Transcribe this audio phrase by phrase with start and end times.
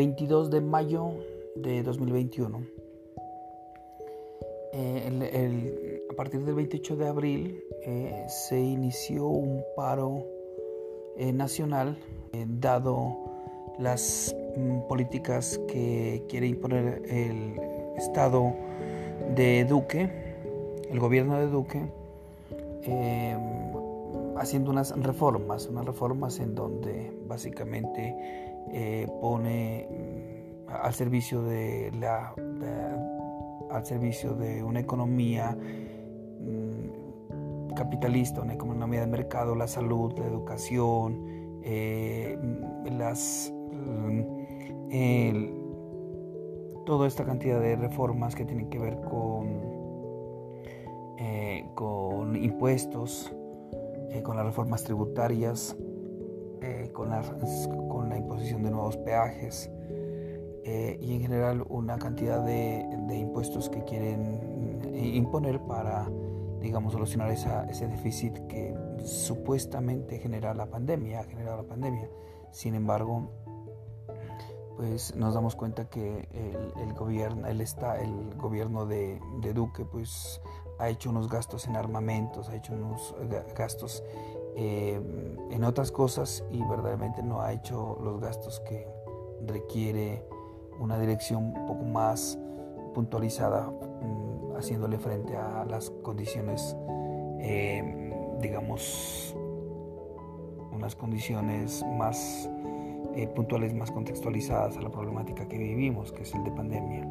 [0.00, 1.10] 22 de mayo
[1.56, 2.64] de 2021.
[4.72, 10.24] Eh, a partir del 28 de abril eh, se inició un paro
[11.18, 11.98] eh, nacional
[12.48, 13.14] dado
[13.78, 17.60] las mm, políticas que quiere imponer el
[17.98, 18.54] Estado
[19.36, 20.08] de Duque,
[20.88, 21.82] el gobierno de Duque,
[24.38, 28.49] haciendo unas reformas, unas reformas en donde básicamente
[29.20, 32.32] pone mm, al servicio de la
[33.70, 41.60] al servicio de una economía mm, capitalista, una economía de mercado, la salud, la educación,
[41.62, 42.36] eh,
[42.90, 44.22] las, mm,
[46.84, 49.60] toda esta cantidad de reformas que tienen que ver con,
[51.18, 53.32] eh, con impuestos,
[54.10, 55.76] eh, con las reformas tributarias,
[56.92, 57.10] con,
[57.88, 59.70] con la imposición de nuevos peajes,
[60.62, 62.86] eh, y en general una cantidad de,
[63.16, 66.08] impuestos que quieren eh, imponer para,
[66.60, 72.08] digamos, solucionar ese déficit que supuestamente genera la pandemia, ha generado la pandemia.
[72.52, 73.30] Sin embargo,
[74.76, 76.28] pues nos damos cuenta que
[76.76, 79.18] el, gobierno, el, está, el gobierno de,
[79.54, 80.40] Duque, pues
[80.78, 83.14] ha hecho unos gastos en armamentos, ha hecho unos
[83.56, 84.02] gastos
[84.56, 85.00] eh,
[85.50, 88.86] en otras cosas y verdaderamente no ha hecho los gastos que
[89.46, 90.24] requiere
[90.78, 92.38] una dirección un poco más
[92.94, 96.76] puntualizada, mm, haciéndole frente a las condiciones,
[97.38, 99.34] eh, digamos,
[100.72, 102.48] unas condiciones más
[103.14, 107.06] eh, puntuales, más contextualizadas a la problemática que vivimos, que es el de pandemia.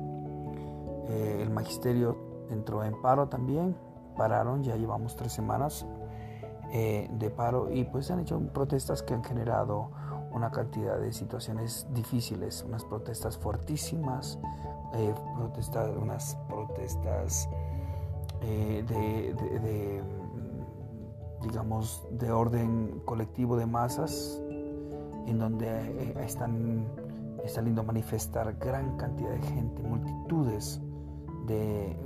[1.10, 2.18] Eh, el magisterio
[2.50, 3.76] entró en paro también,
[4.18, 5.86] pararon, ya llevamos tres semanas
[6.72, 9.90] de paro y pues se han hecho protestas que han generado
[10.32, 14.40] una cantidad de situaciones difíciles, unas protestas fuertísimas,
[14.94, 17.50] eh, protestas, unas protestas
[18.42, 24.42] eh, de, mm, digamos, de orden colectivo de masas,
[25.26, 26.88] en donde eh, están
[27.46, 30.82] saliendo a manifestar gran cantidad de gente, multitudes
[31.48, 31.98] de,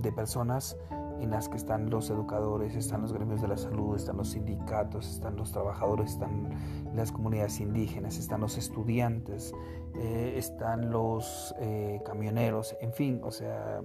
[0.00, 0.76] de personas
[1.24, 5.08] en las que están los educadores, están los gremios de la salud, están los sindicatos,
[5.08, 6.50] están los trabajadores, están
[6.94, 9.52] las comunidades indígenas, están los estudiantes,
[9.96, 13.82] eh, están los eh, camioneros, en fin, o sea,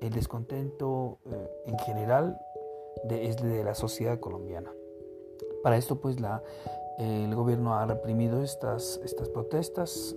[0.00, 2.38] el descontento eh, en general
[3.10, 4.72] es de la sociedad colombiana.
[5.62, 6.42] Para esto, pues, la,
[6.98, 10.16] el gobierno ha reprimido estas, estas protestas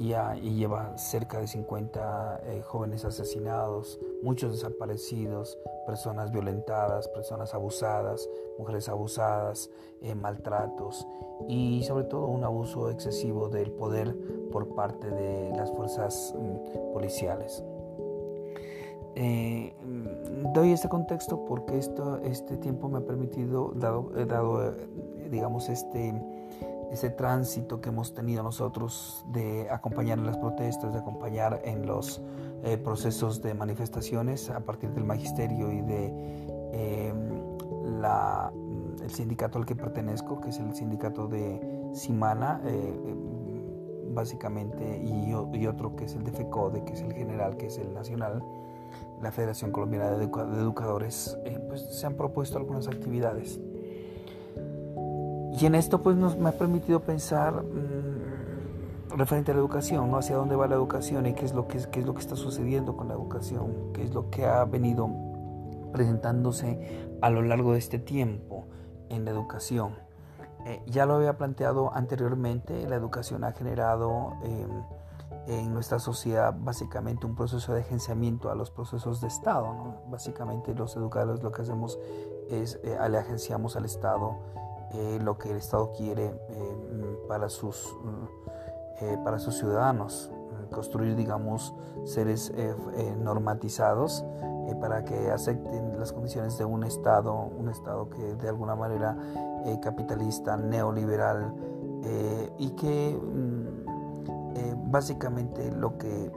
[0.00, 0.14] y,
[0.54, 8.26] lleva cerca de 50 eh, jóvenes asesinados, muchos desaparecidos, personas violentadas, personas abusadas,
[8.58, 11.06] mujeres abusadas, eh, maltratos
[11.48, 14.16] y sobre todo un abuso excesivo del poder
[14.50, 17.62] por parte de las fuerzas mm, policiales.
[19.16, 24.74] Eh, mm, doy este contexto porque esto, este tiempo me ha permitido, dado, dado
[25.30, 26.14] digamos, este
[26.90, 32.20] ese tránsito que hemos tenido nosotros de acompañar en las protestas, de acompañar en los
[32.64, 36.06] eh, procesos de manifestaciones a partir del magisterio y de
[36.72, 43.00] em, la, mm, el sindicato al que pertenezco, que es el sindicato de Simana, eh,
[43.06, 47.66] em, básicamente, y, y, otro que es el de FECODE, que es el general, que
[47.66, 48.42] es el nacional,
[49.22, 53.60] la Federación Colombiana de, Educadores, eh, pues se han propuesto algunas actividades
[55.58, 60.18] y en esto pues nos, me ha permitido pensar mm, referente a la educación, ¿no?
[60.18, 62.36] Hacia dónde va la educación y qué es, lo que, qué es lo que está
[62.36, 65.10] sucediendo con la educación, qué es lo que ha venido
[65.92, 68.66] presentándose a lo largo de este tiempo
[69.08, 69.94] en la educación.
[70.66, 74.82] Eh, ya lo había planteado anteriormente, la educación ha generado em,
[75.46, 79.66] en nuestra sociedad básicamente un proceso de agenciamiento a los procesos de Estado.
[79.72, 80.02] ¿no?
[80.10, 81.98] Básicamente los educadores lo que hacemos
[82.50, 84.38] es eh, le agenciamos al Estado
[84.92, 87.96] eh, lo que el Estado quiere eh, para, sus,
[89.00, 90.30] eh, para sus ciudadanos,
[90.72, 92.52] construir, digamos, seres
[93.18, 94.24] normatizados
[94.80, 99.16] para que acepten las condiciones de un Estado, un Estado que de alguna manera
[99.82, 101.52] capitalista, neoliberal,
[102.58, 106.30] y que mm, básicamente lo que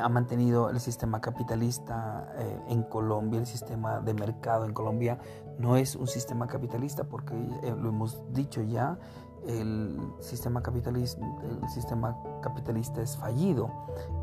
[0.00, 2.32] ha mantenido el sistema capitalista
[2.68, 5.18] en Colombia, el sistema de mercado en Colombia,
[5.58, 8.98] no es un sistema capitalista porque eh, lo hemos dicho ya,
[9.46, 13.70] el sistema, capitalista, el sistema capitalista es fallido,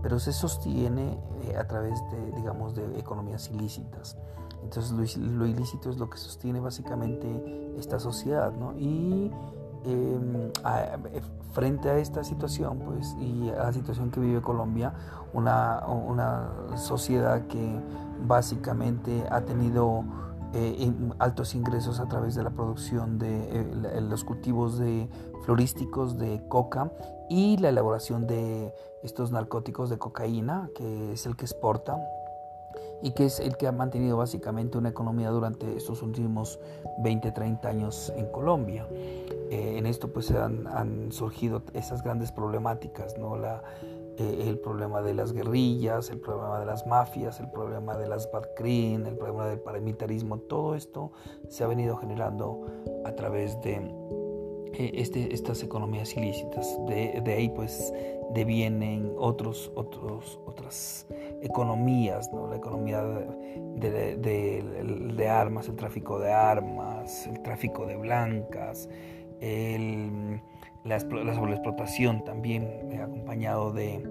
[0.02, 4.18] pero se sostiene eh, a través de, digamos, de economías ilícitas.
[4.64, 8.74] Entonces lo, ilícito es lo que sostiene básicamente esta sociedad, ¿no?
[8.78, 9.32] Y
[9.86, 10.52] em,
[11.54, 14.94] frente a esta situación pues, y a la situación que vive Colombia,
[15.34, 17.80] una, una sociedad que
[18.26, 20.04] básicamente ha tenido
[20.54, 25.10] eh, altos ingresos a través de la producción de eh, los cultivos de
[25.46, 26.92] florísticos de coca
[27.30, 31.98] y la elaboración de estos narcóticos de cocaína, que es el que exporta
[33.02, 36.60] y que es el que ha mantenido básicamente una economía durante estos últimos
[37.00, 38.88] 20, 30 años en Colombia.
[38.92, 43.36] Eh, en esto pues han, han, surgido esas grandes problemáticas, ¿no?
[43.38, 43.62] La,
[44.18, 48.30] eh, el problema de las guerrillas, el problema de las mafias, el problema de las
[48.32, 51.12] Badcrin, el problema del paramilitarismo, todo esto
[51.50, 52.66] se ha venido generando
[53.06, 53.82] a través de
[54.74, 56.78] este, estas economías ilícitas.
[56.88, 57.94] De, ahí pues
[58.34, 61.08] devienen otros, otros, otras
[61.42, 62.48] economías, ¿no?
[62.48, 63.28] la economía de,
[65.30, 68.90] armas, el tráfico de armas, el tráfico de blancas,
[69.40, 74.04] la, la sobreexplotación también eh, acompañado de,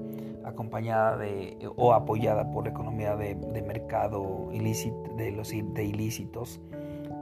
[0.44, 6.60] acompañada de o apoyada por la economía de, mercado ilícito, de los de ilícitos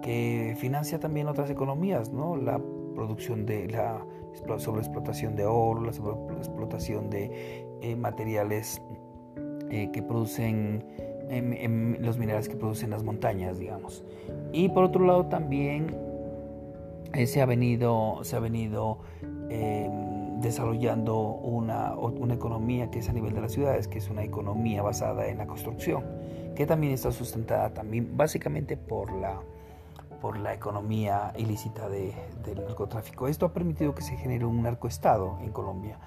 [0.03, 2.37] que financia también otras economías, ¿no?
[2.99, 4.05] Producción de la
[4.59, 8.83] sobreexplotación de oro, la sobreexplotación de eh, materiales
[9.71, 10.85] eh, que producen
[11.29, 14.05] em, em, los minerales que producen las montañas, digamos.
[14.53, 15.97] Y por otro lado también
[17.15, 18.99] eh, se ha venido, se ha venido
[19.49, 24.25] em, desarrollando una, una economía que es a nivel de las ciudades, que es una
[24.25, 26.03] economía basada en la construcción,
[26.57, 29.41] que también está sustentada también básicamente por la,
[30.21, 33.29] por la economía ilícita de, del narcotráfico.
[33.29, 35.99] Esto ha permitido que se genere un narcoestado en Colombia.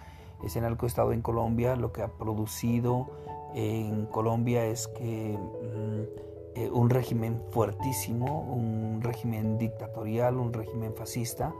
[0.43, 3.09] Ese narcoestado en Colombia lo que ha producido
[3.53, 11.53] en Colombia es que mm, eh, un régimen fuertísimo, un régimen dictatorial, un régimen fascista,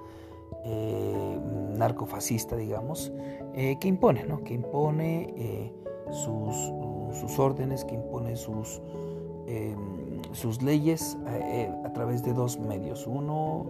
[0.66, 1.40] eh,
[1.78, 3.12] narcofascista, digamos,
[3.54, 4.44] eh, que impone, ¿no?
[4.44, 5.74] que impone
[6.12, 6.56] sus,
[7.18, 8.82] sus, órdenes, que impone sus,
[10.34, 11.18] sus leyes
[11.86, 13.08] a través de dos medios.
[13.08, 13.66] Uno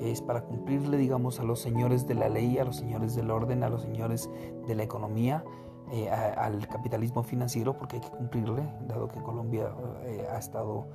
[0.00, 3.62] es para cumplirle, digamos, a los señores de la ley, a los señores del orden,
[3.62, 4.30] a los señores
[4.66, 5.44] de la economía,
[5.92, 9.70] eh, al capitalismo financiero porque hay que cumplirle, dado que Colombia
[10.04, 10.86] eh, ha estado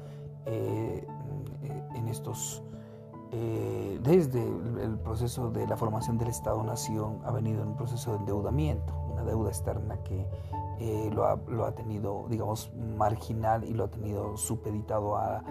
[0.46, 1.06] eh,
[1.96, 2.64] en estos,
[4.02, 4.44] desde
[4.84, 9.24] el proceso de la formación del Estado-Nación, ha venido en un proceso de endeudamiento, una
[9.24, 10.26] deuda externa que
[11.14, 15.44] lo ha, lo, ha, tenido, digamos, marginal y lo ha tenido supeditado a,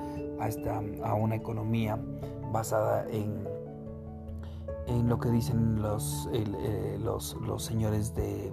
[0.46, 1.98] esta, a una economía
[2.52, 3.46] basada en
[4.88, 8.52] en lo que dicen los, eh, los, señores de, eh,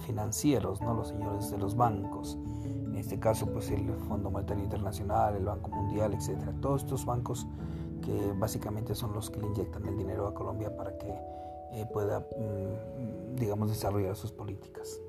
[0.00, 0.94] financieros, ¿no?
[0.94, 2.36] los señores de los bancos.
[2.64, 6.52] En este caso, pues el Fondo Monetario Internacional, el Banco Mundial, etcétera.
[6.60, 7.46] Todos estos bancos
[8.02, 11.08] que básicamente son los que le inyectan el dinero a Colombia para que
[11.72, 15.00] eh, pueda, mm, digamos, desarrollar sus políticas.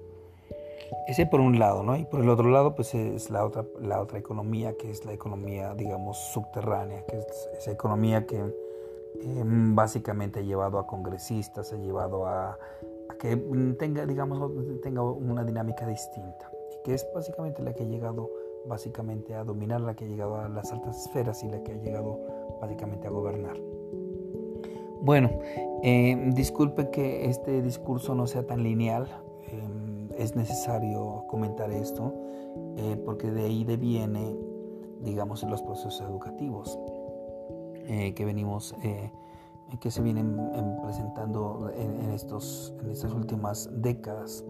[1.08, 1.98] Ese por un lado, ¿no?
[1.98, 5.14] Y por el otro lado, pues es la otra, la otra economía, que es la
[5.14, 8.44] economía, digamos, subterránea, que es esa economía que
[9.22, 12.58] Em, básicamente ha llevado a congresistas, ha llevado a,
[13.20, 13.36] que
[13.80, 14.52] tenga, digamos,
[14.82, 18.30] tenga una dinámica distinta y que es básicamente la que ha llegado
[18.68, 21.76] básicamente a dominar, la que ha llegado a las altas esferas y la que ha
[21.76, 22.20] llegado
[22.62, 23.58] básicamente a gobernar.
[25.02, 25.32] Bueno,
[25.84, 29.08] eh, disculpe que este discurso no sea tan lineal,
[30.18, 32.14] es necesario comentar esto
[32.78, 34.36] eh, porque de ahí deviene,
[35.02, 36.78] digamos, en los procesos educativos.
[37.90, 39.14] Eh, que venimos, eh,
[39.80, 44.44] que se vienen em, presentando en, estos, en estas últimas décadas.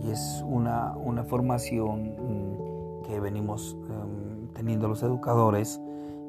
[0.00, 5.80] Y es una, una formación mm, que venimos em, teniendo los educadores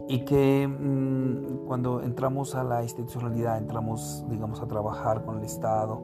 [0.07, 6.01] y que mm, cuando entramos a la institucionalidad, entramos, digamos, a trabajar con el Estado,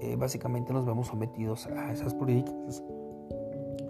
[0.00, 2.82] eh, básicamente nos vemos sometidos a esas políticas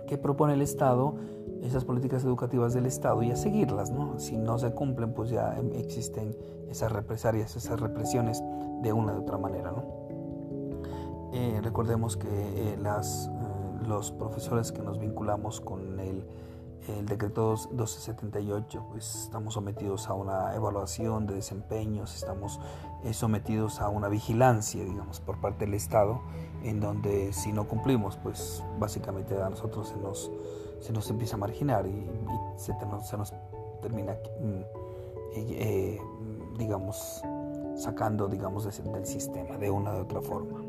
[0.07, 1.17] que propone el Estado
[1.63, 4.19] esas políticas educativas del Estado y a seguirlas, ¿no?
[4.19, 6.37] Si no se cumplen, pues ya existen
[6.69, 8.43] esas represalias, esas represiones
[8.83, 9.85] de una u otra manera, ¿no?
[11.33, 16.25] Eh, recordemos que eh, las, eh, los profesores que nos vinculamos con el,
[16.89, 22.61] el decreto 1278, pues estamos sometidos a una evaluación de desempeños, estamos
[23.13, 26.21] sometidos a una vigilancia, digamos, por parte del Estado,
[26.63, 30.31] en donde si no cumplimos, pues básicamente a nosotros se nos
[30.81, 32.07] se nos empieza a marginar y,
[32.57, 32.73] se,
[33.17, 33.35] nos
[33.83, 34.61] termina, mm,
[35.35, 36.01] eh,
[36.59, 37.23] digamos,
[37.77, 40.63] sacando, digamos, del sistema de una u otra forma.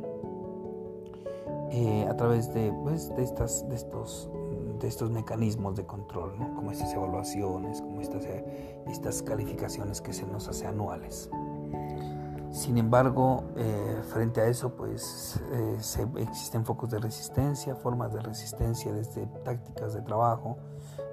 [1.72, 4.30] Eh, a través de, pues, de, estas, de, estos,
[4.80, 10.26] de estos mecanismos de control, como estas evaluaciones, como estas, eh, estas calificaciones que se
[10.26, 11.30] nos hace anuales.
[12.52, 15.78] Sin embargo, eh, frente a eso, pues eh,
[16.18, 20.58] existen focos de resistencia, formas de resistencia desde tácticas de trabajo,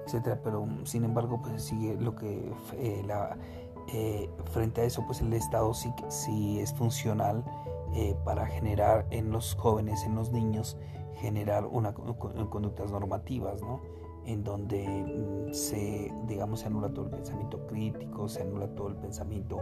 [0.06, 0.40] etcétera.
[0.42, 3.36] Pero sin embargo, pues sigue lo que eh, la,
[4.52, 7.44] frente a eso, pues el Estado sí, sí es funcional
[8.24, 10.76] para generar en los jóvenes, en los niños,
[11.24, 13.80] generar una, conductas normativas, ¿no?
[14.26, 18.96] en donde mm, se, digamos, se anula todo el pensamiento crítico, se anula todo el
[18.96, 19.60] pensamiento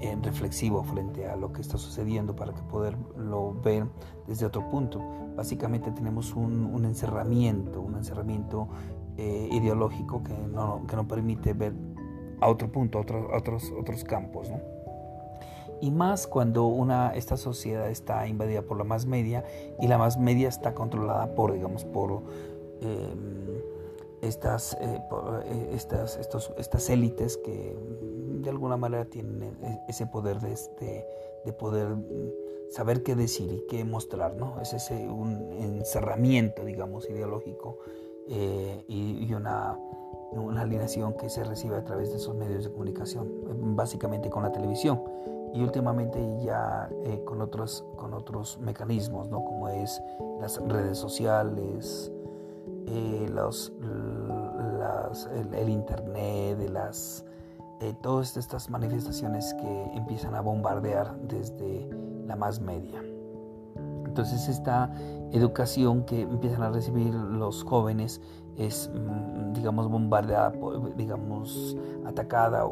[0.00, 3.86] eh, reflexivo frente a lo que está sucediendo para que poderlo ver
[4.26, 5.00] desde otro punto.
[5.36, 8.68] Básicamente tenemos un, encerramiento, un encerramiento
[9.16, 11.74] eh, ideológico que no, que no permite ver
[12.40, 14.50] a otro punto, a otros, otros, otros campos.
[15.80, 19.44] Y más cuando una, esta sociedad está invadida por la más media
[19.80, 22.22] y la más media está controlada por, digamos, por...
[22.80, 23.40] Em,
[24.22, 25.00] estas, eh,
[25.44, 27.76] eh, estas, estos, estas élites que
[28.42, 31.06] de alguna manera tienen e, ese poder de, este,
[31.44, 32.30] de poder mm,
[32.70, 34.60] saber qué decir y qué mostrar, ¿no?
[34.60, 37.78] Es ese un encerramiento, digamos, ideológico
[38.28, 39.78] eh, y, una,
[40.32, 44.52] una alineación que se recibe a través de esos medios de comunicación, básicamente con la
[44.52, 45.02] televisión
[45.52, 46.88] y últimamente ya
[47.24, 49.44] con, otros, con otros mecanismos, ¿no?
[49.44, 50.00] Como es
[50.40, 52.12] las redes sociales,
[52.86, 53.72] eh, los,
[55.52, 57.24] el, internet, de las,
[57.80, 61.88] eh, todas estas manifestaciones que empiezan a bombardear desde
[62.26, 63.02] la más media.
[64.06, 64.92] Entonces esta
[65.30, 68.20] educación que empiezan a recibir los jóvenes
[68.56, 70.52] es, mm, digamos, bombardeada,
[70.96, 72.70] digamos, atacada o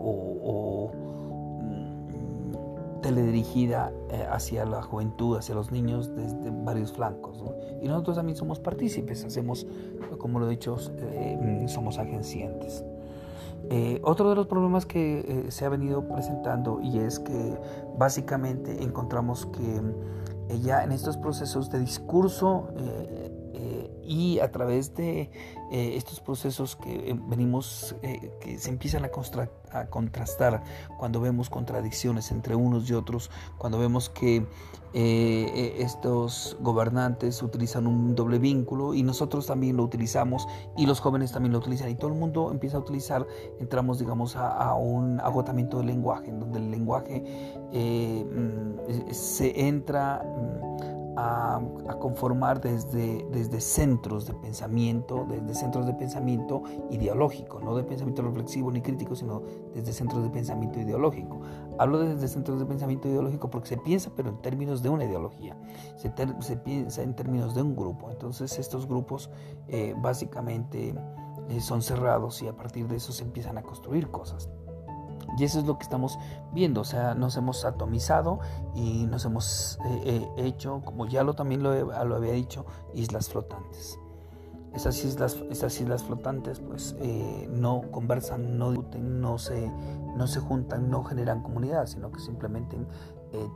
[3.02, 7.42] teledirigida eh, hacia la juventud, hacia los niños desde varios flancos.
[7.80, 9.66] Y nosotros también somos partícipes, hacemos,
[10.18, 12.84] como lo he dicho, eh, somos agenciantes.
[13.70, 17.58] Eh, otro de los problemas que se ha venido presentando y es que
[17.98, 19.82] básicamente encontramos que
[20.62, 22.68] ya en estos procesos de discurso
[24.08, 25.30] y a través de
[25.70, 29.10] eh, estos procesos que eh, venimos, eh, que se empiezan a,
[29.90, 30.64] contrastar
[30.98, 34.46] cuando vemos contradicciones entre unos y otros, cuando vemos que
[34.94, 40.48] estos gobernantes utilizan un doble vínculo y nosotros también lo utilizamos
[40.78, 43.26] y los jóvenes también lo utilizan y todo el mundo empieza a utilizar,
[43.60, 47.22] entramos digamos a, un agotamiento del lenguaje, en donde el lenguaje
[47.70, 50.24] mm, se entra...
[51.20, 51.60] A,
[51.98, 58.70] conformar desde, desde centros de pensamiento, desde centros de pensamiento ideológico, no de pensamiento reflexivo
[58.70, 59.42] ni crítico, sino
[59.74, 61.40] desde centros de pensamiento ideológico.
[61.76, 65.56] Hablo desde centros de pensamiento ideológico porque se piensa, pero en términos de una ideología,
[65.96, 68.12] se, se piensa en términos de un grupo.
[68.12, 69.28] Entonces estos grupos
[69.66, 70.94] eh, básicamente
[71.48, 74.48] eh, son cerrados y a partir de eso se empiezan a construir cosas.
[75.36, 76.18] Y eso es lo que estamos
[76.52, 78.38] viendo, o sea, nos hemos atomizado
[78.74, 83.28] y nos hemos eh, eh, hecho, como ya lo también lo, lo, había dicho, islas
[83.28, 83.98] flotantes.
[84.74, 89.70] Esas islas, esas islas flotantes pues eh, no conversan, no discuten, no se,
[90.16, 92.76] no se juntan, no generan comunidad, sino que simplemente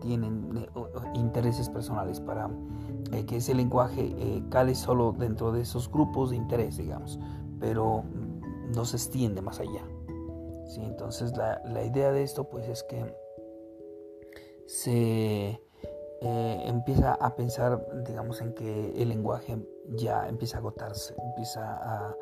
[0.02, 0.68] tienen
[1.14, 2.50] intereses personales para
[3.26, 7.18] que ese lenguaje cale solo dentro de esos grupos de interés, digamos,
[7.58, 8.04] pero
[8.74, 9.82] no se extiende más allá.
[10.72, 10.82] ¿Sí?
[10.82, 13.04] Entonces la, la, idea de esto pues es que
[14.66, 15.60] se
[16.20, 22.16] eh, empieza a pensar, digamos, en que el lenguaje ya empieza a agotarse, empieza a,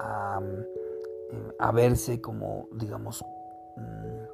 [0.00, 0.40] a,
[1.58, 3.24] a verse como, digamos,
[3.76, 4.24] mm,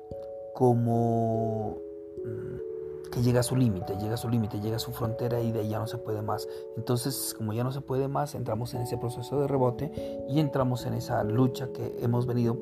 [0.54, 1.78] como
[2.24, 5.50] mm, que llega a su límite, llega a su límite, llega a su frontera y
[5.50, 6.46] de ahí ya no se puede más.
[6.76, 9.90] Entonces, como ya no se puede más, entramos en ese proceso de rebote
[10.28, 12.56] y entramos en esa lucha que hemos venido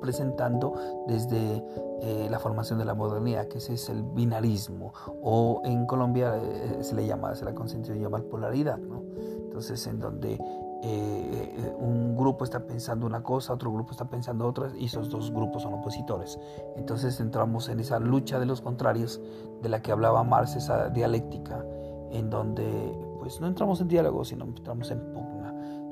[0.00, 0.74] presentando
[1.06, 1.64] desde
[2.02, 6.78] eh, la formación de la modernidad, que ese es el binarismo, o en Colombia eh,
[6.82, 9.02] se le llama, se le ha consentido llamar polaridad, ¿no?
[9.44, 10.38] Entonces, en donde
[10.82, 15.30] eh, un grupo está pensando una cosa, otro grupo está pensando otra, y esos dos
[15.30, 16.38] grupos son opositores.
[16.76, 19.20] Entonces entramos en esa lucha de los contrarios
[19.62, 21.64] de la que hablaba Marx, esa dialéctica,
[22.10, 25.00] en donde pues no entramos en diálogo, sino entramos en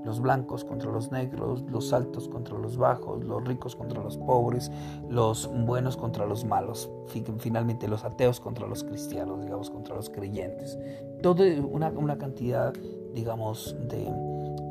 [0.05, 4.71] los blancos contra los negros, los altos contra los bajos, los ricos contra los pobres,
[5.09, 6.91] los buenos contra los malos,
[7.39, 10.79] finalmente los ateos contra los cristianos, digamos, contra los creyentes.
[11.23, 12.73] Todo una, cantidad,
[13.15, 14.11] digamos, de,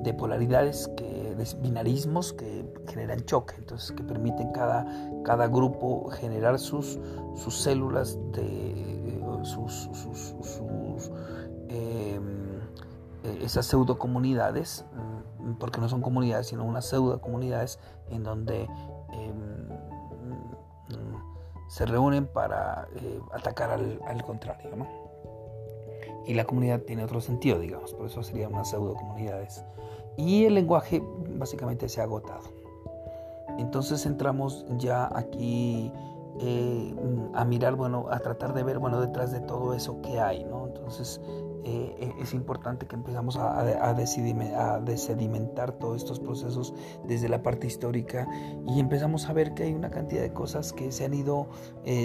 [0.03, 4.85] de polaridades, de binarismos que generan choque, entonces que permiten cada,
[5.23, 6.99] cada grupo generar sus,
[7.35, 8.93] sus células de
[9.43, 10.61] sus, sus, sus
[13.43, 14.85] esas pseudo comunidades
[15.59, 18.63] porque no son comunidades, sino unas pseudo comunidades en donde
[19.11, 19.67] em,
[21.67, 22.87] se reúnen para
[23.31, 24.87] atacar al, al contrario, ¿no?
[26.25, 29.65] Y la comunidad tiene otro sentido, digamos, por eso serían unas pseudo comunidades.
[30.15, 31.03] Y el lenguaje
[31.35, 32.43] básicamente se ha agotado.
[33.57, 35.91] Entonces entramos ya aquí
[36.39, 36.95] eh,
[37.33, 40.67] a mirar, bueno, a tratar de ver, bueno, detrás de todo eso que hay, ¿no?
[40.67, 41.21] Entonces
[41.65, 46.73] eh, eh, es importante que empezamos a, a, a, desedimentar todos estos procesos
[47.05, 48.27] desde la parte histórica
[48.67, 51.47] y empezamos a ver que hay una cantidad de cosas que se han ido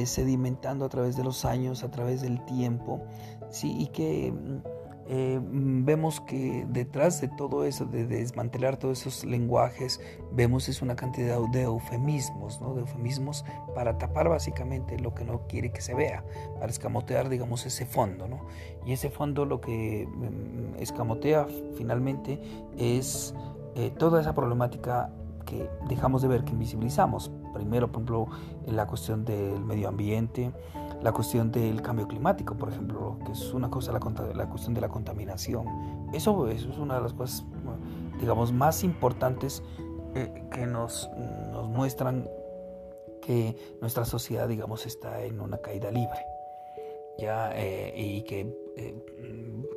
[0.04, 3.02] sedimentando a través de los años, a través del tiempo,
[3.50, 3.74] ¿sí?
[3.78, 4.77] Y que mm,
[5.10, 10.00] eh, mm, vemos que detrás de todo eso, de desmantelar todos esos lenguajes,
[10.32, 12.74] vemos es una cantidad de eufemismos, ¿no?
[12.74, 13.42] de eufemismos
[13.74, 16.24] para tapar básicamente lo que no quiere que se vea,
[16.60, 18.28] para escamotear, digamos, ese fondo.
[18.28, 18.46] ¿no?
[18.84, 21.46] Y ese fondo lo que mm, escamotea
[21.76, 22.42] finalmente
[22.76, 23.34] es
[23.76, 25.10] eh, toda esa problemática
[25.46, 27.30] que dejamos de ver, que invisibilizamos.
[27.54, 28.26] Primero, por ejemplo,
[28.66, 30.52] la cuestión del medio ambiente,
[31.02, 34.00] la cuestión del cambio climático, por ejemplo, que es una cosa, la,
[34.34, 35.66] la cuestión de la contaminación.
[36.12, 37.44] Eso, eso, es una de las cosas,
[38.20, 39.62] digamos, más importantes
[40.14, 41.08] eh, que nos,
[41.52, 42.28] nos muestran
[43.22, 46.18] que nuestra sociedad, digamos, está en una caída libre.
[47.18, 48.40] Ya, eh, y que
[48.76, 48.94] eh,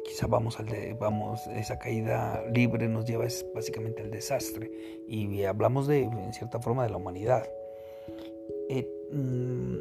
[0.06, 4.72] quizá vamos al de, vamos esa caída libre nos lleva es básicamente al desastre
[5.08, 7.50] y hablamos de en cierta forma de la humanidad
[9.12, 9.75] mm,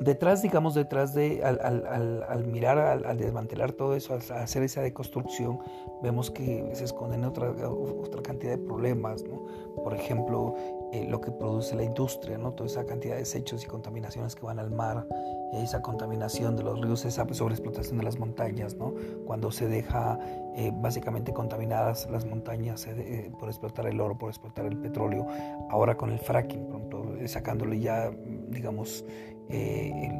[0.00, 5.58] detrás, digamos, detrás de, al, mirar, al, desmantelar todo eso, al hacer esa deconstrucción,
[6.02, 9.44] vemos que se esconden otra, otra cantidad de problemas, ¿no?
[9.82, 10.54] Por ejemplo,
[10.92, 12.52] eh, lo que produce la industria, ¿no?
[12.52, 15.06] Toda esa cantidad de desechos y contaminaciones que van al mar,
[15.52, 18.94] esa contaminación de los ríos, esa sobreexplotación de las montañas, ¿no?
[19.24, 20.18] Cuando se deja
[20.56, 25.26] eh, básicamente contaminadas las montañas eh, por explotar el oro, por explotar el petróleo,
[25.70, 28.10] ahora con el fracking, pronto sacándole ya,
[28.48, 29.04] digamos,
[29.48, 30.10] eh,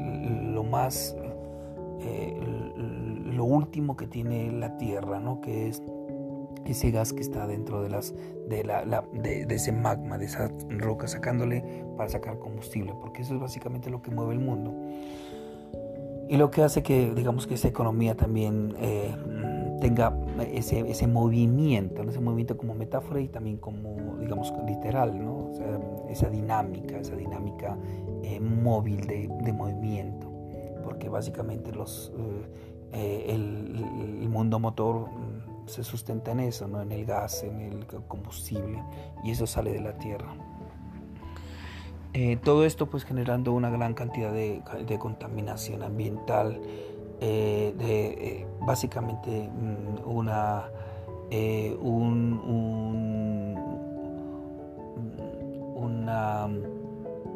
[0.53, 1.15] lo más,
[2.01, 2.39] eh,
[3.25, 5.41] lo último que tiene la Tierra, ¿no?
[5.41, 5.81] que es
[6.65, 8.13] ese gas que está dentro de, las,
[8.47, 13.39] de, la, de, ese magma, de esa roca, sacándole para sacar combustible, porque eso es
[13.39, 14.73] básicamente lo que mueve el mundo.
[16.29, 19.15] Y lo que hace que, digamos, que esa economía también eh,
[19.79, 20.13] tenga
[20.51, 25.36] ese, ese movimiento, ese movimiento como metáfora y también como, digamos, literal, ¿no?
[26.09, 27.77] Esa dinámica, esa dinámica
[28.23, 30.31] eh, móvil de, movimiento,
[30.83, 32.45] porque básicamente los, eh,
[32.93, 36.81] eh, el, mundo motor mm, se sustenta en eso, ¿no?
[36.81, 38.83] en el gas, en el combustible,
[39.23, 40.33] y eso sale de la Tierra.
[42.43, 44.61] todo esto pues generando una gran cantidad de,
[44.99, 46.59] contaminación ambiental,
[47.19, 50.69] de básicamente mm, una,
[51.79, 53.66] un, un,
[55.77, 56.49] una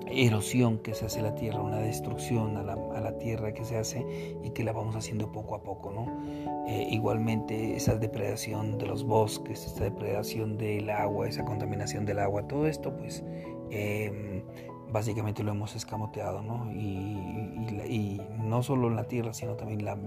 [0.07, 3.63] erosión que se hace a la tierra, una destrucción a la, a la, tierra que
[3.63, 4.05] se hace
[4.43, 6.67] y que la vamos haciendo poco a poco, ¿no?
[6.67, 12.47] Eh, igualmente esa depredación de los bosques, esta depredación del agua, esa contaminación del agua,
[12.47, 13.23] todo esto pues
[13.69, 14.43] eh,
[14.91, 16.71] básicamente lo hemos escamoteado, ¿no?
[16.71, 19.97] Y, no solo en la tierra, sino también la,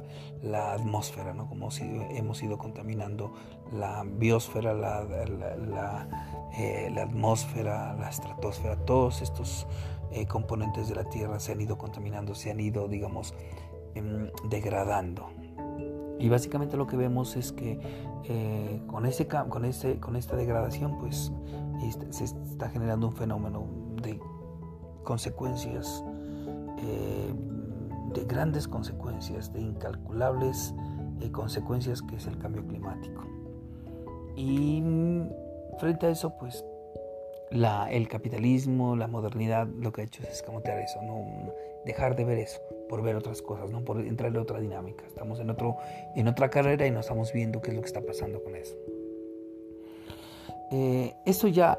[0.43, 1.49] la atmósfera, ¿no?
[1.49, 3.33] Como hemos ido contaminando
[3.73, 6.09] la biosfera, la,
[6.59, 9.67] eh, atmósfera, la estratosfera, todos estos
[10.13, 13.35] eh, componentes de la tierra se han ido contaminando, se han ido, digamos,
[13.95, 15.31] em, degradando.
[16.19, 17.79] Y básicamente lo que vemos es que
[18.25, 21.33] eh, con, ese, con, ese, con esta degradación, pues
[22.11, 23.67] se está generando un fenómeno
[24.03, 24.21] de
[25.05, 26.05] consecuencias,
[26.79, 27.33] eh,
[28.15, 30.75] de grandes consecuencias, de incalculables
[31.21, 33.25] eh, consecuencias que es el cambio climático.
[34.37, 34.83] Y
[35.79, 36.65] frente a eso, pues
[37.51, 41.53] la, el capitalismo, la modernidad, lo que ha hecho es escamotear eso, no
[41.85, 43.85] dejar de ver eso, por ver otras cosas, ¿no?
[43.85, 45.05] por entrar en otra dinámica.
[45.07, 45.77] Estamos en, otro,
[46.17, 48.75] en otra carrera y no estamos viendo qué es lo que está pasando con eso.
[50.73, 51.79] Eh, eso ya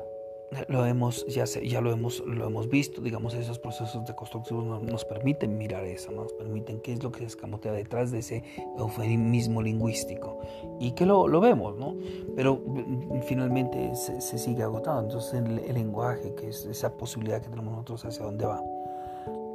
[0.68, 4.84] lo hemos, ya, ya lo, hemos, lo hemos visto, digamos, esos procesos de construcción nos,
[4.84, 8.44] nos, permiten mirar eso, nos permiten qué es lo que se escamotea detrás de ese
[8.78, 10.40] eufemismo lingüístico
[10.80, 11.96] y que lo, lo vemos, ¿no?
[12.36, 17.42] Pero mm, finalmente se, se sigue agotando, entonces el, el, lenguaje, que es esa posibilidad
[17.42, 18.62] que tenemos nosotros hacia dónde va.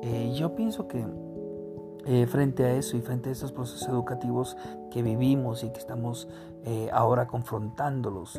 [0.02, 1.04] Eh, yo pienso que
[2.12, 4.56] eh, frente a eso y frente a esos procesos educativos
[4.90, 6.28] que vivimos y que estamos
[6.64, 8.34] eh, ahora confrontándolos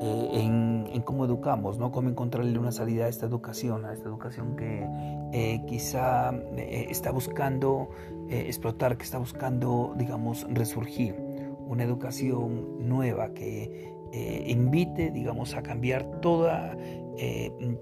[0.00, 1.92] eh, en, en, cómo educamos, ¿no?
[1.92, 7.90] cómo encontrarle una salida a esta educación, a esta educación que quizá está buscando
[8.28, 11.14] explotar, que está buscando, digamos, resurgir,
[11.64, 16.76] una educación nueva que invite, digamos, a cambiar toda,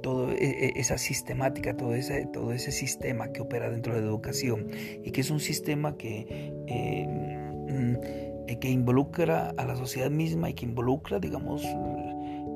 [0.02, 4.06] toda e, e, esa sistemática, todo ese, todo ese sistema que opera dentro de la
[4.06, 4.68] educación
[5.04, 10.64] y que es un sistema que mm, que involucra a la sociedad misma y que
[10.64, 11.62] involucra, digamos,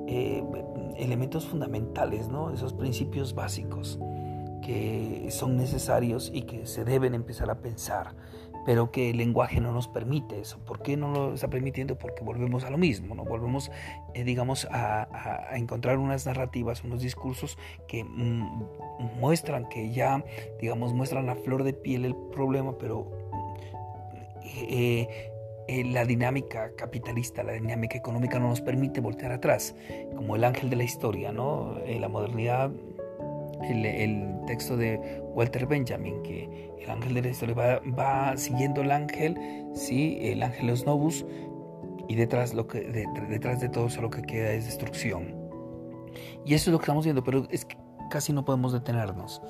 [0.07, 0.45] eh,
[0.97, 2.53] elementos fundamentales, ¿no?
[2.53, 3.99] esos principios básicos
[4.63, 8.15] que son necesarios y que se deben empezar a pensar,
[8.65, 10.59] pero que el lenguaje no nos permite eso.
[10.65, 11.97] ¿Por qué no lo está permitiendo?
[11.99, 13.25] Porque volvemos a lo mismo, ¿no?
[13.25, 13.71] volvemos,
[14.15, 18.65] eh, digamos, a, encontrar unas narrativas, unos discursos que mm,
[19.21, 20.25] muestran que ya,
[20.61, 23.11] digamos, muestran a flor de piel el problema, pero
[24.45, 25.31] eh,
[25.69, 29.75] eh, la dinámica capitalista, la dinámica económica no nos permite voltear atrás,
[30.15, 31.79] como el ángel de la historia, ¿no?
[31.87, 32.71] La modernidad,
[33.63, 39.39] el, texto de Walter Benjamin, que el ángel de la historia va, siguiendo el ángel,
[39.75, 40.19] ¿sí?
[40.21, 41.25] El ángel es novus,
[42.09, 42.81] y detrás, lo que,
[43.29, 45.35] detrás de todo eso lo que queda es destrucción.
[46.45, 47.77] Y eso es lo que estamos viendo, pero es que
[48.11, 49.43] casi no podemos detenernos.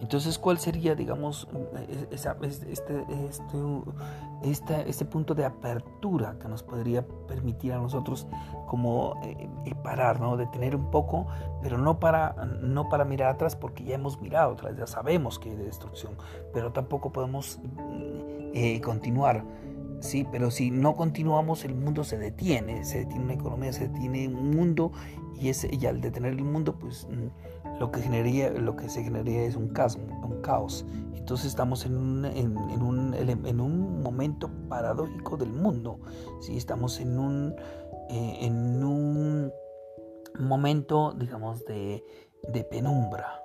[0.00, 1.46] Entonces, ¿cuál sería, digamos,
[2.10, 2.30] este,
[4.42, 8.26] este, este, punto de apertura que nos podría permitir a nosotros
[8.66, 10.38] como eh, parar, ¿no?
[10.38, 11.26] detener un poco,
[11.62, 12.32] pero no para,
[12.62, 16.14] no para mirar atrás, porque ya hemos mirado atrás, ya sabemos que hay destrucción,
[16.54, 17.60] pero tampoco podemos
[18.54, 19.44] eh, continuar.
[20.00, 24.28] Sí, pero si no continuamos, el mundo se detiene, se detiene una economía, se detiene
[24.28, 24.92] un mundo
[25.38, 27.06] y, ese, y al detener el mundo, pues
[27.80, 30.84] lo que, generaría, lo que se generaría es un caos, un caos.
[31.14, 35.98] Entonces estamos en un, en, un, en un momento paradójico del mundo.
[36.40, 36.58] ¿sí?
[36.58, 37.56] Estamos en un,
[38.10, 39.50] eh, en un
[40.38, 42.04] momento, digamos, de,
[42.52, 43.42] de penumbra.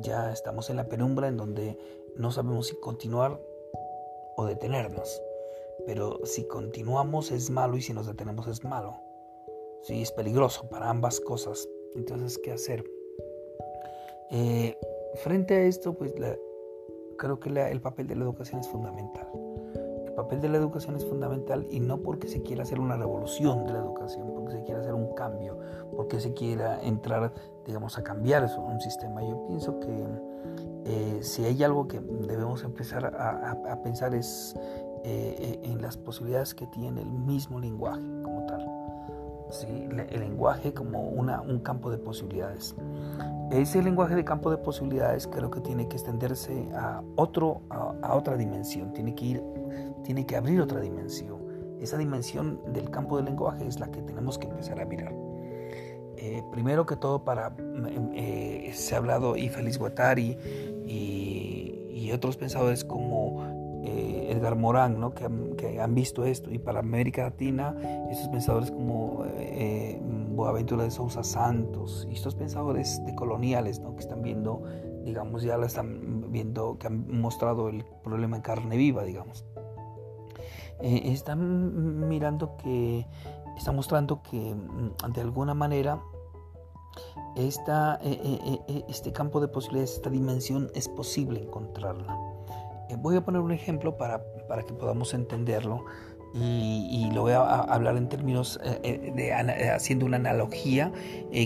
[0.00, 1.78] Ya estamos en la penumbra en donde
[2.16, 3.38] no sabemos si continuar
[4.36, 5.20] o detenernos.
[5.84, 9.02] Pero si continuamos es malo y si nos detenemos es malo.
[9.82, 11.68] Sí, es peligroso para ambas cosas.
[11.94, 12.95] Entonces, ¿qué hacer?
[14.30, 14.76] Eh,
[15.16, 16.14] frente a esto, pues
[17.16, 19.28] creo que el papel de la educación es fundamental.
[20.06, 23.66] El papel de la educación es fundamental y no porque se quiera hacer una revolución
[23.66, 25.58] de la educación, porque se quiera hacer un cambio,
[25.94, 27.32] porque se quiera entrar,
[27.66, 29.22] digamos, a cambiar un sistema.
[29.22, 30.06] Yo pienso que
[30.86, 34.54] eh, si hay algo que debemos empezar a, pensar es
[35.04, 38.02] eh, en las posibilidades que tiene el mismo lenguaje.
[39.50, 39.66] ¿Sí?
[40.10, 42.74] El lenguaje como una, un campo de posibilidades.
[43.50, 48.36] Ese lenguaje de campo de posibilidades creo que tiene que extenderse a, otro, a, otra
[48.36, 49.42] dimensión, tiene que, ir,
[50.02, 51.46] tiene que abrir otra dimensión.
[51.80, 55.12] Esa dimensión del campo del lenguaje es la que tenemos que empezar a mirar.
[56.18, 57.54] Eh, primero que todo, para,
[58.14, 60.36] eh, se ha hablado y Félix Guattari
[60.86, 61.72] y,
[62.14, 63.15] otros pensadores como
[64.36, 65.14] Edgar Morán, ¿no?
[65.14, 65.24] que,
[65.80, 66.50] han, visto esto.
[66.50, 67.74] Y para América Latina,
[68.10, 73.94] esos pensadores como eh, Boaventura de Sousa Santos y estos pensadores de coloniales ¿no?
[73.94, 74.62] que están viendo,
[75.04, 79.44] digamos, ya lo están viendo, que han mostrado el problema en carne viva, digamos.
[80.80, 83.06] Eh, están mirando que,
[83.56, 86.02] están mostrando que mm, de alguna manera
[87.36, 88.00] esta,
[88.88, 92.25] este campo de posibilidades, esta dimensión es posible encontrarla.
[92.88, 95.84] Eh, voy a poner un ejemplo para, para que podamos entenderlo
[96.34, 99.32] y, lo voy a, hablar en términos eh, eh, de,
[99.70, 100.92] haciendo una analogía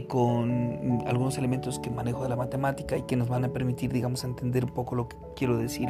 [0.09, 4.25] con algunos elementos que manejo de la matemática y que nos van a permitir, digamos,
[4.25, 5.89] entender un poco lo que quiero decir.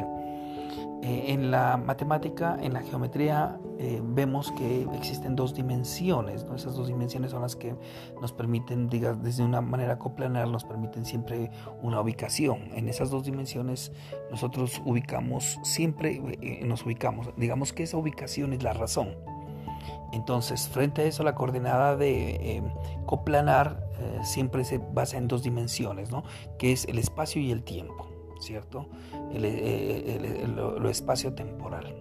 [1.03, 6.45] Eh, en la matemática, en la geometría, eh, vemos que existen dos dimensiones.
[6.55, 7.75] Esas dos dimensiones son las que
[8.21, 11.49] nos permiten, digamos, desde una manera coplanar, nos permiten siempre
[11.81, 12.69] una ubicación.
[12.75, 13.91] En esas dos dimensiones
[14.29, 17.29] nosotros ubicamos, siempre eh, nos ubicamos.
[17.35, 19.15] Digamos que esa ubicación es la razón.
[20.13, 22.61] Entonces, frente a eso, la coordenada de
[23.05, 23.87] coplanar
[24.23, 26.23] siempre se basa en dos dimensiones, ¿no?
[26.59, 28.10] que es el espacio y el tiempo.
[28.41, 28.89] ¿Cierto?
[29.31, 31.95] El, eh, lo, espacio temporal.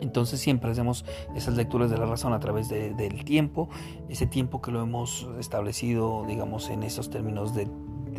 [0.00, 3.68] Entonces siempre hacemos esas lecturas de la razón a través del tiempo,
[4.08, 7.68] ese tiempo que lo hemos establecido, digamos, en esos términos de,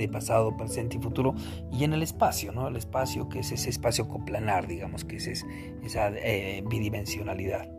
[0.07, 1.35] pasado, presente y futuro,
[1.71, 2.67] y en el espacio, ¿no?
[2.67, 5.45] El espacio que es ese espacio coplanar, digamos, que es,
[5.83, 7.69] esa eh, bidimensionalidad.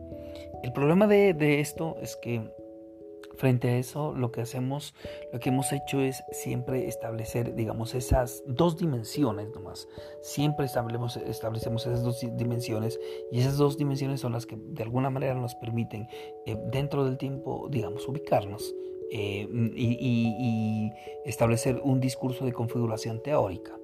[0.63, 2.49] El problema de, de esto es que
[3.37, 4.95] Frente a eso, lo que hacemos,
[5.31, 9.87] lo que hemos hecho es siempre establecer, digamos, esas dos dimensiones nomás.
[10.21, 12.99] Siempre establecemos, establecemos esas dos dimensiones
[13.31, 16.07] y esas dos dimensiones son las que de alguna manera nos permiten
[16.47, 18.73] eh, dentro del tiempo, digamos, ubicarnos
[19.11, 20.91] eh, y,
[21.23, 23.77] establecer un discurso de configuración teórica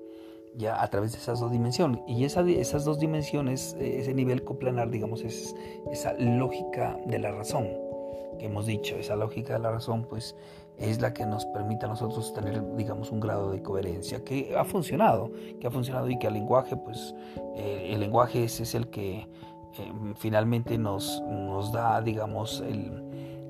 [0.55, 2.01] ya a través de esas dos dimensiones.
[2.07, 5.55] Y esa, esas dos dimensiones, eh, ese nivel coplanar, digamos, es
[5.91, 7.92] esa lógica de la razón
[8.38, 10.36] que hemos dicho, esa lógica de la razón, pues
[10.78, 14.65] es la que nos permite a nosotros tener, digamos, un grado de coherencia que ha
[14.65, 17.13] funcionado, que ha funcionado y que el lenguaje, pues,
[17.56, 23.04] eh, el lenguaje ese es el que eh, finalmente nos, nos da, digamos, el,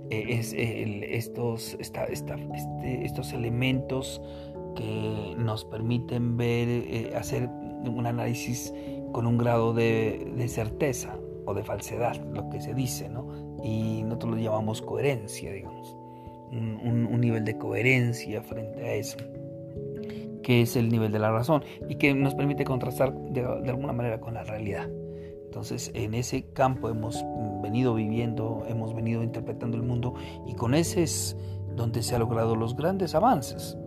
[0.09, 4.21] eh, es, estos, esta, esta, este, estos elementos
[4.75, 7.47] que nos permiten ver, hacer
[7.85, 8.73] un análisis
[9.11, 11.15] con un grado de, de certeza
[11.45, 13.27] o de falsedad, lo que se dice, ¿no?
[13.63, 15.97] Y nosotros lo llamamos coherencia, digamos
[16.57, 19.17] un, nivel de coherencia frente a eso,
[20.41, 24.19] que es el nivel de la razón y que nos permite contrastar de, alguna manera
[24.19, 24.87] con la realidad.
[25.45, 27.23] Entonces, en ese campo hemos
[27.61, 30.15] venido viviendo, hemos venido interpretando el mundo
[30.47, 31.37] y con ese es
[31.75, 33.77] donde se han logrado los grandes avances.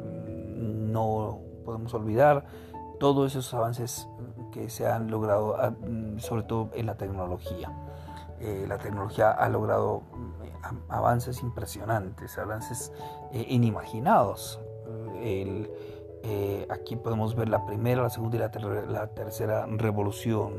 [0.57, 2.47] No podemos olvidar
[3.01, 4.09] todos esos avances
[4.53, 5.75] que se han logrado, ah,
[6.19, 7.86] sobre todo en la tecnología.
[8.41, 10.03] Eh, la tecnología ha logrado
[10.89, 12.93] avances impresionantes, avances
[13.33, 14.61] eh, inimaginados.
[15.19, 20.53] Eh, aquí podemos ver la primera, la segunda y la, tercera revolución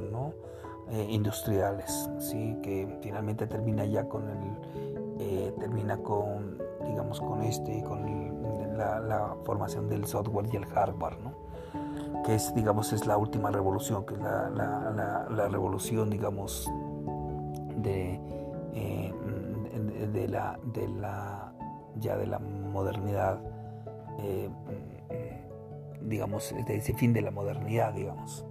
[0.89, 2.57] eh, industriales, ¿sí?
[2.63, 10.05] que finalmente termina ya con el, termina con, digamos, con este, con la, formación del
[10.05, 11.17] software y el hardware,
[12.23, 16.71] que es, digamos, es la última revolución, que es la, revolución, digamos,
[17.87, 18.19] de
[20.13, 21.53] de la, de la
[21.99, 23.39] ya de la modernidad,
[24.19, 24.49] eh,
[26.01, 28.45] digamos, de ese fin de la modernidad, digamos.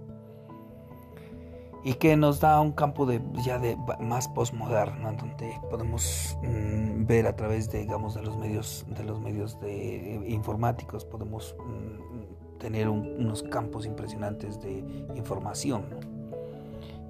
[1.83, 7.27] Y que nos da un campo de, ya de más postmoderno, donde podemos mm, ver
[7.27, 12.89] a través de, digamos, de los medios, de los medios de, informáticos, podemos mm, tener
[12.89, 14.79] unos campos impresionantes de
[15.15, 15.85] información,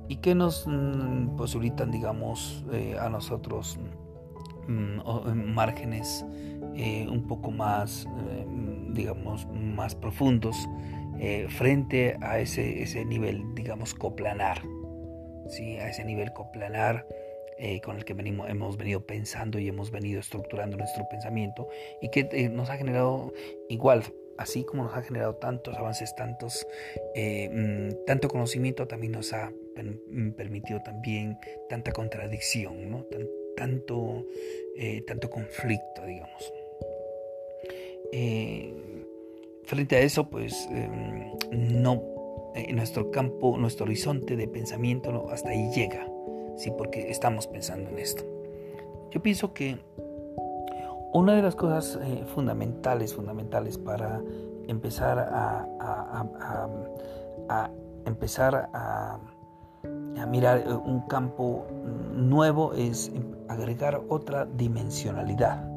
[0.08, 3.80] y que nos mm, posibilitan, digamos, eh, a nosotros
[4.68, 6.26] Mm, márgenes
[6.76, 8.46] eh, un poco más, eh,
[8.90, 10.58] digamos, más profundos
[11.20, 14.62] eh, frente a ese, ese nivel, digamos, coplanar,
[15.48, 15.78] ¿sí?
[15.78, 17.06] a ese nivel coplanar
[17.84, 21.68] con el que hemos venido pensando y hemos venido estructurando nuestro pensamiento
[22.04, 23.34] y que nos ha generado
[23.68, 24.04] igual
[24.38, 26.68] así como nos ha generado tantos avances, tantos,
[27.16, 29.52] mm, tanto conocimiento, también nos ha
[30.36, 31.38] permitido también
[31.70, 33.06] tanta contradicción, ¿no?
[33.58, 34.26] tanto,
[34.76, 36.54] eh, tanto conflicto, digamos.
[38.14, 38.74] Eh,
[39.64, 45.70] frente a eso, pues em, no, en nuestro campo, nuestro horizonte de pensamiento hasta ahí
[45.76, 46.08] llega,
[46.56, 46.72] ¿sí?
[46.78, 48.24] porque estamos pensando en esto.
[49.12, 49.78] Yo pienso que
[51.14, 54.22] una de las cosas eh, fundamentales, fundamentales para
[54.68, 55.66] empezar a,
[58.06, 59.20] empezar a
[60.28, 61.66] mirar eh, un campo
[62.14, 63.12] nuevo es
[63.48, 65.70] agregar otra dimensionalidad,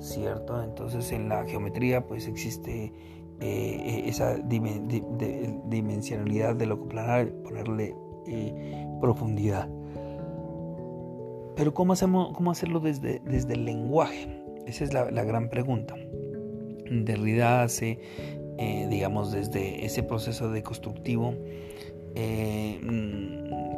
[0.00, 0.60] ¿cierto?
[0.62, 2.92] Entonces en la geometría pues existe
[3.40, 7.94] eh, esa dimensionalidad de lo coplanar, ponerle
[9.00, 9.68] profundidad.
[11.54, 14.45] Pero ¿cómo, hacemos, cómo hacerlo desde, desde el lenguaje?
[14.66, 15.94] Esa es la, gran pregunta.
[16.90, 17.98] Derrida hace,
[18.88, 21.34] digamos, desde ese proceso de constructivo,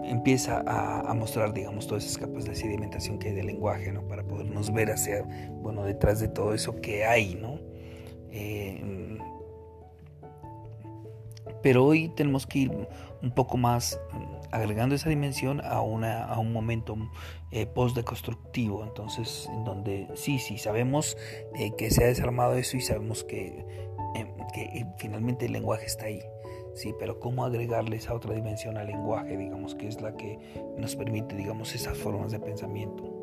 [0.08, 4.06] empieza a, mostrar, digamos, todas esas capas de sedimentación que hay del lenguaje, ¿no?
[4.08, 5.22] Para podernos ver hacia,
[5.62, 7.58] bueno, detrás de todo eso que hay, ¿no?
[8.30, 9.18] Eh,
[11.62, 12.88] pero hoy tenemos que ir
[13.22, 16.96] un poco más mm, agregando esa dimensión a, una, a un momento
[17.50, 21.16] eh, post-deconstructivo, entonces, en donde sí, sí, sabemos
[21.54, 23.64] eh, que se ha desarmado eso y sabemos que,
[24.52, 26.22] que finalmente el lenguaje está ahí.
[26.74, 30.38] Sí, pero cómo agregarle esa otra dimensión al lenguaje, digamos, que es la que
[30.76, 33.18] nos permite, digamos, esas formas de pensamiento.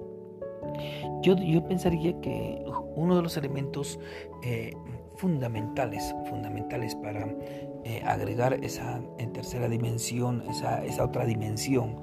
[1.21, 2.61] Yo, yo pensaría que
[2.95, 3.99] uno de los elementos
[4.43, 4.73] eh,
[5.15, 7.33] fundamentales, fundamentales para
[7.85, 11.95] eh, agregar esa eh, tercera dimensión, esa, esa otra dimensión,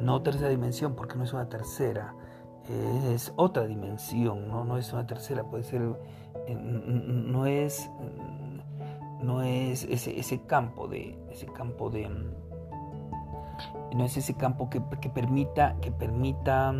[0.00, 2.14] no tercera dimensión porque no es una tercera,
[3.12, 4.64] es otra dimensión, ¿no?
[4.64, 5.82] no es una tercera, puede ser,
[6.48, 7.90] no es
[9.22, 12.08] no es ese, ese campo de ese campo de
[13.94, 16.72] no es ese campo que, permita que permita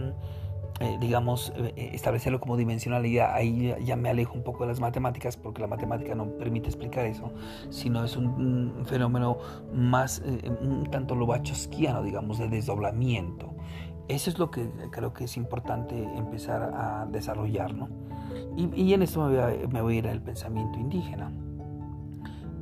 [0.80, 5.36] eh, digamos eh, establecerlo como dimensionalidad ahí ya, me alejo un poco de las matemáticas
[5.36, 7.32] porque la matemática no permite explicar eso
[7.70, 9.38] sino es un, fenómeno
[9.74, 13.56] más eh, un tanto lobachowskiano digamos de desdoblamiento
[14.06, 17.88] eso es lo que creo que es importante empezar a desarrollar ¿no?
[18.56, 21.32] y, en esto me voy, a, me voy a ir al pensamiento indígena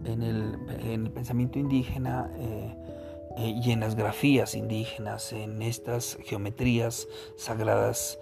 [0.05, 2.31] en el, pensamiento indígena
[3.37, 8.19] eh, eh, y en las grafías indígenas, en estas geometrías sagradas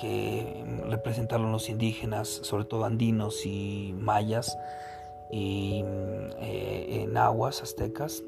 [0.00, 4.56] que representaron los indígenas, sobre todo andinos y mayas,
[5.30, 5.84] y
[6.40, 8.22] eh, en aguas aztecas,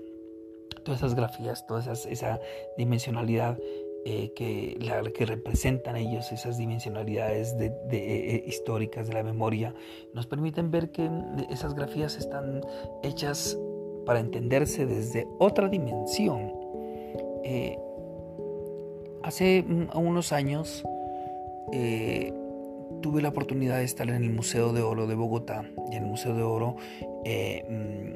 [0.85, 2.41] todas esas grafías, toda esa,
[2.77, 3.59] dimensionalidad
[4.05, 9.75] eh, que, la, que representan ellos, esas dimensionalidades de, eh, históricas de la memoria,
[10.15, 11.11] nos permiten ver que
[11.51, 12.63] esas grafías están
[13.03, 13.59] hechas
[14.07, 16.53] para entenderse desde otra dimensión.
[19.23, 20.85] hace mm, unos años
[23.01, 26.09] tuve la oportunidad de estar en el Museo de Oro de Bogotá y en el
[26.09, 26.77] Museo de Oro
[27.25, 28.13] eh, mm,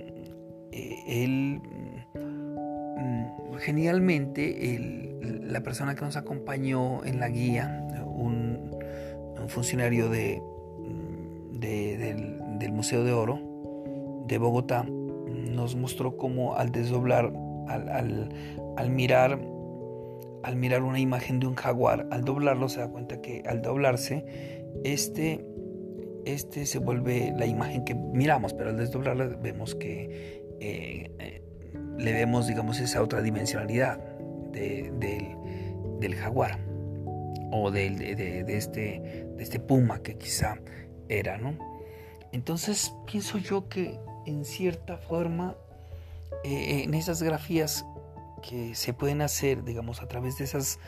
[0.73, 1.61] eh, él
[2.15, 4.79] mm, genialmente
[5.23, 8.71] la persona que nos acompañó en la guía un,
[9.49, 10.43] funcionario de,
[11.53, 13.39] del, Museo de Oro
[14.27, 14.87] de Bogotá
[15.55, 17.33] nos mostró cómo al desdoblar
[17.69, 18.29] al,
[18.77, 19.39] al mirar
[20.45, 24.27] al mirar una imagen de un jaguar, al doblarlo se da cuenta que al doblarse,
[24.85, 25.45] este,
[26.27, 31.43] este se vuelve la imagen que miramos, pero al desdoblarla vemos que eh, eh,
[31.99, 33.99] le vemos, digamos, esa otra dimensionalidad
[34.53, 36.59] del, jaguar
[37.51, 37.87] o de,
[38.49, 39.01] este,
[39.37, 40.59] de este puma que quizá
[41.09, 41.57] era, ¿no?
[42.33, 45.57] Entonces pienso yo que en cierta forma
[46.45, 47.85] eh, en esas grafías
[48.49, 50.79] que se pueden hacer, digamos, a través de esas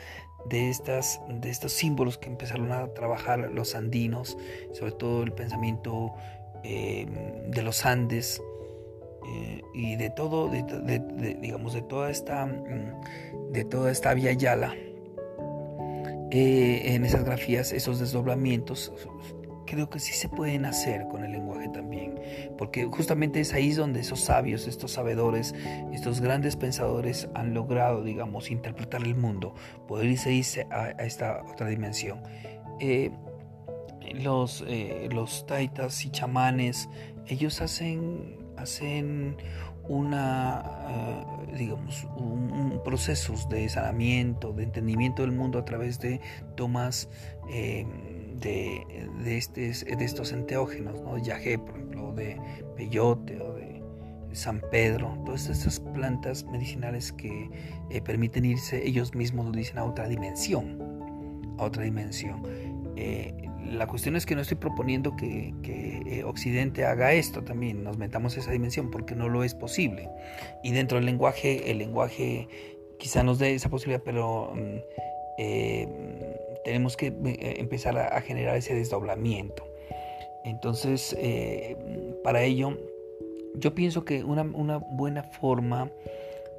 [0.49, 4.37] de, estas, de estos símbolos que empezaron a trabajar los andinos,
[4.71, 6.13] sobre todo el pensamiento
[6.63, 8.41] em, de los Andes
[9.27, 14.75] eh, y de todo, digamos, de toda esta, mm, de toda esta vía Yala.
[16.29, 18.91] Eh, en esas grafías, esos desdoblamientos
[19.67, 22.19] creo que sí se pueden hacer con el lenguaje también,
[22.57, 25.53] porque justamente es ahí donde esos sabios, estos sabedores,
[25.93, 29.53] estos grandes pensadores han logrado, digamos, interpretar el mundo,
[29.87, 32.23] poder irse a, esta otra dimensión.
[32.79, 33.11] Eh,
[34.15, 36.89] los, eh, los taitas y chamanes,
[37.27, 39.37] ellos hacen, hacen
[39.87, 46.21] una, eh, digamos, un, procesos de sanamiento, de entendimiento del mundo a través de
[46.55, 47.09] tomas
[48.39, 48.85] de,
[49.23, 51.17] de, de estos enteógenos, ¿no?
[51.17, 52.37] Yagé, por ejemplo, de
[52.75, 53.81] peyote o de
[54.37, 57.49] San Pedro, todas estas plantas medicinales que
[57.89, 60.79] eh, permiten irse, ellos mismos lo dicen, a otra dimensión,
[61.57, 62.43] a otra dimensión.
[62.95, 63.33] Eh,
[63.71, 68.37] la cuestión es que no estoy proponiendo que, eh, Occidente haga esto también, nos metamos
[68.37, 70.09] esa dimensión, porque no lo es posible.
[70.63, 72.47] Y dentro del lenguaje, el lenguaje
[72.99, 74.77] quizá nos dé esa posibilidad, pero mm,
[76.67, 79.63] tenemos que eh, empezar a, generar ese desdoblamiento.
[80.43, 81.77] Entonces, eh,
[82.25, 82.77] para ello,
[83.55, 85.89] yo pienso que una, buena forma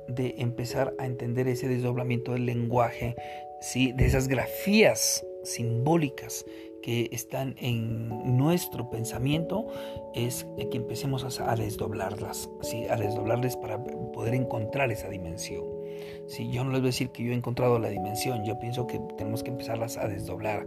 [0.09, 3.17] de empezar a entender ese desdoblamiento del lenguaje,
[3.61, 3.93] ¿sí?
[3.93, 6.47] de esas grafías simbólicas
[6.83, 9.67] que están en nuestro pensamiento,
[10.15, 12.87] es que empecemos a, desdoblarlas, ¿sí?
[12.89, 15.78] a desdoblarles para poder encontrar esa dimensión.
[16.27, 18.87] Si yo no les voy a decir que yo he encontrado la dimensión, yo pienso
[18.87, 20.67] que tenemos que empezarlas a desdoblar.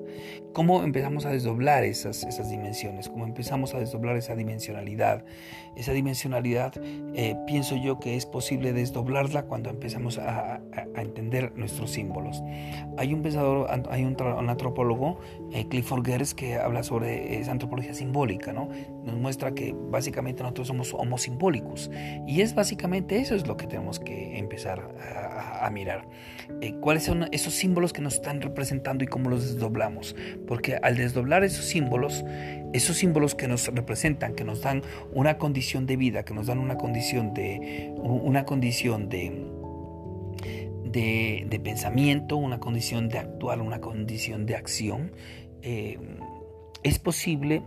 [0.53, 3.09] ¿Cómo empezamos a desdoblar esas, esas dimensiones?
[3.09, 5.23] ¿Cómo empezamos a desdoblar esa dimensionalidad?
[5.75, 6.73] Esa dimensionalidad
[7.15, 10.61] eh, pienso yo que es posible desdoblarla cuando empezamos a,
[10.95, 12.41] entender nuestros símbolos.
[12.97, 14.15] Hay un pensador, hay un,
[14.49, 15.19] antropólogo,
[15.51, 18.69] eh, Clifford Geertz, que habla sobre esa antropología simbólica, ¿no?
[19.03, 21.89] Nos muestra que básicamente nosotros somos homosimbólicos.
[22.27, 26.05] Y es básicamente eso es lo que tenemos que empezar a a, mirar.
[26.61, 30.15] Eh, ¿Cuáles son esos símbolos que nos están representando y cómo los desdoblamos?
[30.47, 32.23] Porque al desdoblar esos símbolos,
[32.73, 34.81] esos símbolos que nos representan, que nos dan
[35.13, 39.47] una condición de vida, que nos dan una condición de, una condición de,
[40.83, 45.11] de, pensamiento, una condición de actuar, una condición de acción,
[45.61, 45.97] eh,
[46.83, 47.61] es posible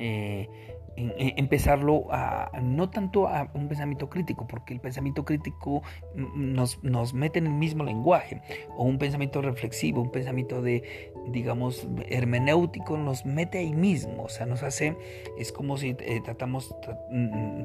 [0.00, 0.48] eh,
[0.96, 5.82] empezarlo a no tanto a un pensamiento crítico, porque el pensamiento crítico
[6.14, 8.42] nos, nos mete en el mismo lenguaje,
[8.76, 14.46] o un pensamiento reflexivo, un pensamiento de, digamos, hermenéutico, nos mete ahí mismo, o sea,
[14.46, 14.96] nos hace,
[15.38, 16.74] es como si eh, tratamos,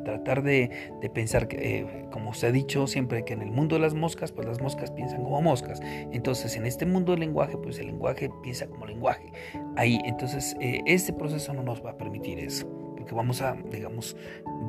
[0.03, 3.75] tratar de, de pensar, que, eh, como se ha dicho siempre, que en el mundo
[3.75, 5.81] de las moscas, pues las moscas piensan como moscas,
[6.11, 9.31] entonces en este mundo del lenguaje, pues el lenguaje piensa como lenguaje,
[9.75, 14.17] ahí, entonces eh, este proceso no nos va a permitir eso porque vamos a, digamos,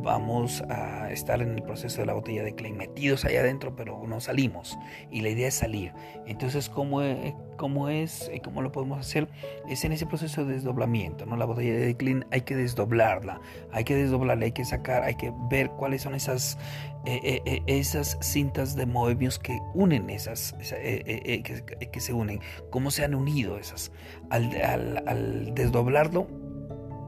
[0.03, 4.05] vamos a estar en el proceso de la botella de Klein, metidos allá adentro, pero
[4.07, 4.76] no salimos.
[5.11, 5.95] Y la idea es salir.
[6.26, 9.26] Entonces, ¿cómo, eh, cómo es, y cómo lo podemos hacer?
[9.70, 11.39] Es en ese proceso de desdoblamiento, ¿no?
[11.39, 13.41] La botella de Klein hay que desdoblarla,
[13.72, 16.59] hay que desdoblarla, hay que sacar, hay que ver cuáles son esas,
[17.07, 23.14] eh, eh, esas cintas de Moebius que unen esas, que, se unen, cómo se han
[23.14, 23.93] unido esas.
[24.28, 26.26] Al, al, al desdoblarlo,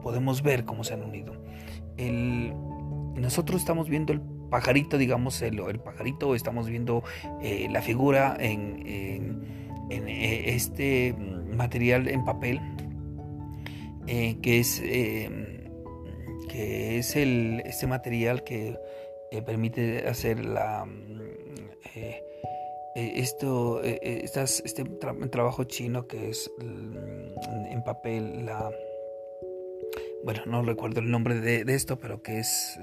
[0.01, 1.33] podemos ver cómo se han unido.
[3.15, 7.03] Nosotros estamos viendo el pajarito, digamos, el, pajarito, estamos viendo
[7.41, 8.83] eh, la figura en,
[9.89, 12.59] eh, este material en papel,
[14.07, 15.27] eh, que es, que
[16.97, 18.77] es el, este material que
[19.45, 20.87] permite hacer la...
[22.95, 24.83] esto, este
[25.29, 28.71] trabajo chino que es mm, en papel la
[30.23, 32.79] bueno, no recuerdo el nombre de, esto, pero que es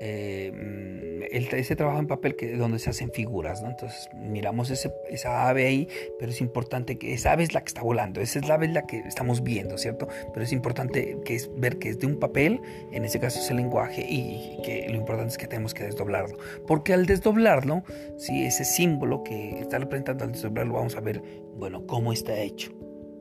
[0.00, 3.70] eh, mm, ese trabajo en papel que donde se hacen figuras, ¿no?
[3.70, 5.88] Entonces miramos esa ave ahí,
[6.18, 8.68] pero es importante que esa ave es la que está volando, esa es la ave
[8.68, 10.06] la que estamos viendo, ¿cierto?
[10.32, 12.60] Pero es importante que es ver que es de un papel,
[12.92, 16.38] en ese caso es el lenguaje, y que lo importante es que tenemos que desdoblarlo,
[16.66, 17.82] porque al desdoblarlo,
[18.18, 21.22] si ese símbolo que está representando al desdoblarlo, vamos a ver,
[21.56, 22.70] bueno, cómo está hecho,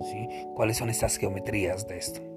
[0.01, 0.27] ¿sí?
[0.55, 2.34] ¿Cuáles son estas geometrías de esto?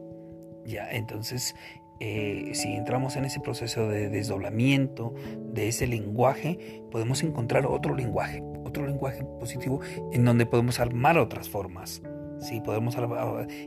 [0.68, 1.56] Ya, entonces,
[1.98, 5.14] eh, si entramos en ese proceso de desdoblamiento
[5.54, 9.80] de ese lenguaje, podemos encontrar otro lenguaje, otro lenguaje positivo
[10.12, 12.02] en donde podemos armar otras formas.
[12.40, 12.96] Sí, podemos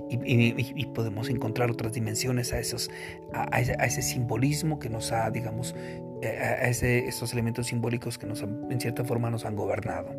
[0.10, 2.90] y, podemos encontrar otras dimensiones a esos
[3.34, 5.76] a, ese, simbolismo que nos ha digamos
[6.22, 10.16] eh, a ese, esos elementos simbólicos que nos en cierta forma nos han gobernado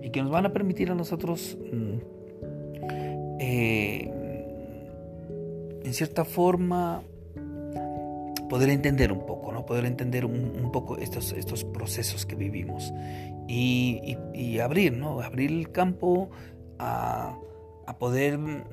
[0.00, 1.98] y que nos van a permitir a nosotros mm,
[3.40, 4.12] eh,
[5.88, 7.02] en cierta forma
[8.50, 9.64] poder entender un poco, ¿no?
[9.64, 12.92] Poder entender un, poco estos, estos procesos que vivimos
[13.48, 15.22] y, abrir, ¿no?
[15.22, 16.28] Abrir el campo
[16.78, 17.38] a,
[17.98, 18.64] poder mm,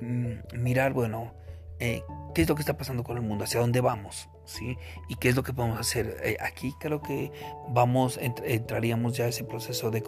[0.00, 1.34] mm, mirar, bueno,
[1.80, 2.02] eh,
[2.32, 4.28] qué es lo que está pasando con el mundo, hacia dónde vamos,
[4.60, 6.16] Y qué es lo que podemos hacer.
[6.24, 7.32] Eh, aquí creo que
[7.68, 10.02] vamos, entraríamos ya a ese proceso de,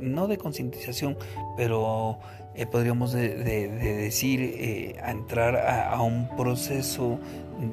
[0.00, 1.16] no de concientización,
[1.56, 2.18] pero
[2.54, 3.34] eh, podríamos de,
[3.68, 7.18] decir eh, a entrar a, un proceso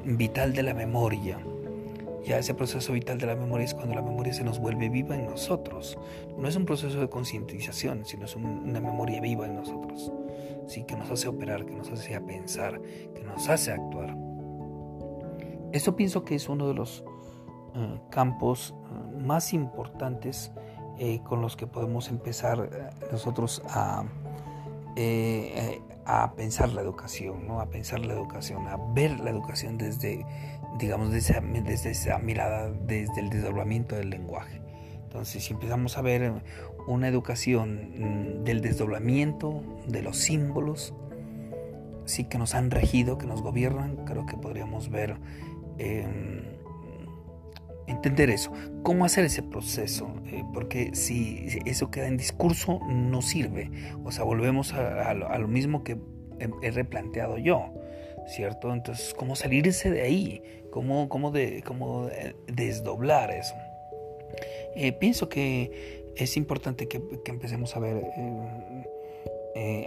[0.05, 1.39] vital de la memoria.
[2.23, 5.15] Ya ese proceso vital de la memoria es cuando la memoria se nos vuelve viva
[5.15, 5.97] en nosotros.
[6.37, 10.11] No es un proceso de concientización, sino es una memoria viva en nosotros.
[10.67, 12.79] Sí, que nos hace operar, que nos hace pensar,
[13.15, 14.15] que nos hace actuar.
[15.71, 17.03] Eso pienso que es uno de los
[17.75, 18.75] eh, campos
[19.19, 20.51] más importantes
[21.23, 24.05] con los que podemos empezar nosotros a
[24.97, 27.61] eh, eh, a pensar la educación, ¿no?
[27.61, 30.25] a pensar la educación, a ver la educación desde,
[30.79, 34.61] digamos, desde, desde esa mirada, desde el desdoblamiento del lenguaje.
[35.03, 36.43] Entonces, si empezamos a ver
[36.87, 40.93] una educación mm, del desdoblamiento de los símbolos,
[42.05, 45.17] sí que nos han regido, que nos gobiernan, creo que podríamos ver
[45.77, 46.07] eh,
[47.87, 48.51] entender eso,
[48.83, 53.69] cómo hacer ese proceso, eh, porque si eso queda en discurso no sirve,
[54.03, 55.97] o sea, volvemos a, lo, mismo que
[56.61, 57.73] he, replanteado yo,
[58.27, 58.73] ¿cierto?
[58.73, 60.41] Entonces, ¿cómo salirse de ahí?
[60.71, 62.09] ¿Cómo, cómo, de, cómo
[62.47, 63.55] desdoblar eso?
[64.75, 67.97] Eh, pienso que es importante que, empecemos a ver...
[67.97, 68.87] Eh,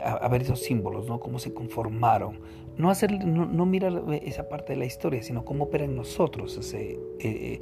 [0.03, 1.21] a, ver esos símbolos, ¿no?
[1.21, 2.41] Cómo se conformaron.
[2.77, 6.99] No, hacer, no, mirar esa parte de la historia, sino cómo opera en nosotros ese,
[7.21, 7.61] eh,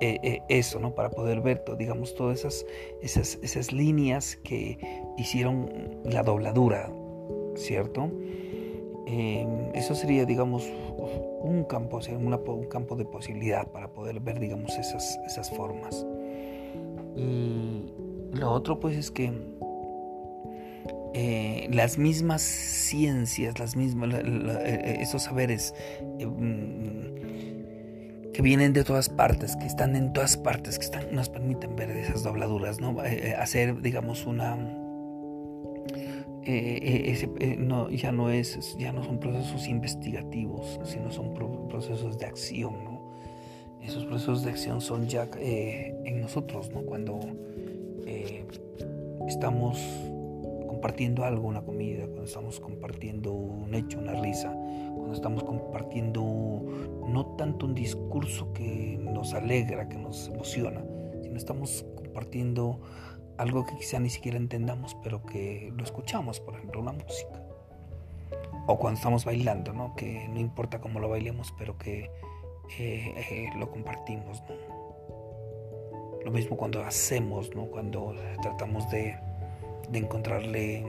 [0.00, 0.94] eh, eso, ¿no?
[0.94, 2.66] Para poder ver, digamos, todas esas,
[3.02, 4.78] esas, esas líneas que
[5.18, 6.92] hicieron la dobladura,
[7.56, 8.10] ¿cierto?
[9.06, 10.64] Em, eso sería, digamos,
[11.42, 16.06] un campo, un campo de posibilidad para poder ver, digamos, esas, esas formas.
[17.16, 17.92] Y
[18.32, 19.32] lo otro, pues, es que
[21.14, 24.22] eh, las mismas ciencias, las mismas,
[25.00, 25.74] esos saberes
[28.32, 32.22] que vienen de todas partes, que están en todas partes, que nos permiten ver esas
[32.22, 33.04] dobladuras, ¿no?
[33.04, 34.56] Eh, eh, hacer, digamos, una...
[36.44, 37.28] Eh,
[37.92, 41.34] ya no es, ya no son procesos investigativos, sino son
[41.68, 42.74] procesos de acción.
[43.80, 46.82] Esos procesos de acción son ya en nosotros, ¿no?
[46.82, 47.20] Cuando
[49.28, 49.78] estamos
[50.82, 56.20] compartiendo algo, una comida, cuando estamos compartiendo un hecho, una risa, cuando estamos compartiendo
[57.06, 60.82] no tanto un discurso que nos alegra, que nos emociona,
[61.22, 62.80] sino estamos compartiendo
[63.38, 67.44] algo que quizá ni siquiera entendamos, pero que lo escuchamos, por ejemplo, una música.
[68.66, 69.94] o cuando estamos bailando, ¿no?
[69.94, 72.10] Que no importa cómo lo bailemos, pero que
[72.80, 74.42] eh, eh, lo compartimos,
[76.24, 77.66] Lo mismo cuando hacemos, ¿no?
[77.66, 79.16] Cuando tratamos de,
[79.92, 80.86] de encontrarle,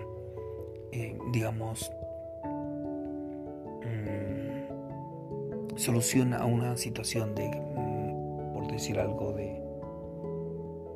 [0.91, 1.91] eh, digamos,
[3.83, 9.61] mm, solución a una situación de, mm, por decir algo, de,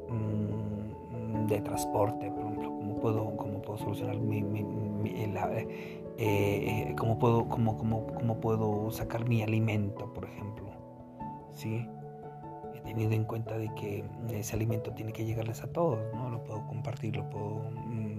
[0.10, 4.66] mm, de transporte, por ejemplo, cómo puedo, cómo puedo solucionar mi, mi,
[6.96, 10.58] cómo puedo, cómo, cómo, cómo puedo sacar mi alimento, por ejemplo
[11.58, 11.90] ¿sí?
[12.76, 16.30] He tenido en cuenta de que ese alimento tiene que llegarles a todos, ¿no?
[16.30, 17.64] Lo puedo compartir, lo puedo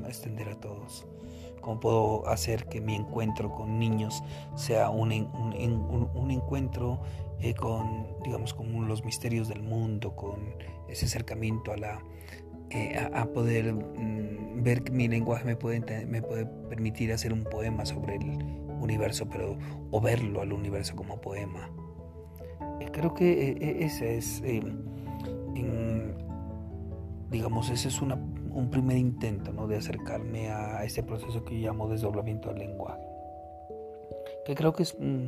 [0.09, 1.07] extender a todos.
[1.61, 4.23] ¿Cómo puedo hacer que mi encuentro con niños
[4.55, 7.01] sea un, un, encuentro
[7.41, 10.55] eh, con, digamos, con los misterios del mundo, con
[10.89, 12.03] ese acercamiento a la...
[12.71, 17.45] Eh, a, poder mm, ver que mi lenguaje me puede, me puede permitir hacer un
[17.45, 18.43] poema sobre el
[18.81, 19.57] universo, pero
[19.91, 21.71] o verlo al universo como poema
[22.91, 24.63] creo que eh, eh, ese es, eh,
[27.31, 28.01] digamos, ese es
[28.59, 29.67] un primer intento ¿no?
[29.67, 33.07] de acercarme a ese proceso que yo llamo desdoblamiento del lenguaje,
[34.45, 35.27] que creo que es, mm,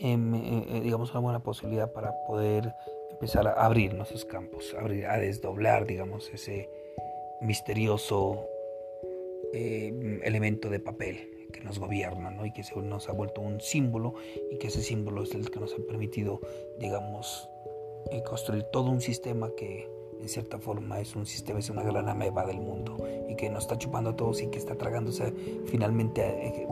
[0.00, 2.74] em, digamos, una buena posibilidad para poder
[3.10, 6.68] empezar a abrir nuestros campos, a desdoblar, digamos, ese
[7.40, 8.46] misterioso
[9.52, 12.46] elemento de papel que nos gobierna ¿no?
[12.46, 14.14] y que se nos ha vuelto un símbolo
[14.50, 16.40] y que ese símbolo es el que nos ha permitido,
[16.78, 17.48] digamos,
[18.10, 19.88] eh, construir todo un sistema que
[20.22, 22.96] en cierta forma es un sistema, es una gran ameba del mundo
[23.28, 25.32] y que nos está chupando a todos y que está tragándose,
[25.66, 26.68] finalmente eh,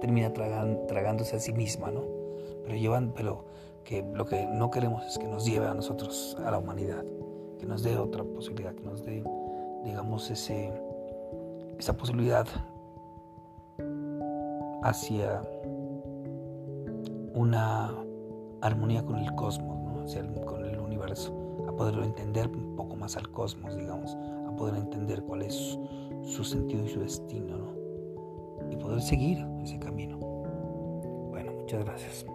[0.00, 2.04] termina tragándose a sí misma, ¿no?
[2.64, 3.46] Pero llevan, pero
[3.82, 7.02] que lo que no queremos es que nos lleve a nosotros, a la humanidad,
[7.58, 9.24] que nos dé otra posibilidad, que nos dé,
[9.84, 10.70] digamos, ese,
[11.78, 12.46] esa posibilidad
[14.82, 15.40] hacia
[17.32, 17.90] una
[18.60, 20.14] armonía con el cosmos,
[20.44, 21.41] con el universo,
[21.76, 24.16] poderlo entender un poco más al cosmos, digamos,
[24.46, 25.78] a poder entender cuál es
[26.24, 27.74] su sentido y su destino,
[28.70, 30.18] y poder seguir ese camino.
[31.30, 32.26] Bueno, muchas gracias.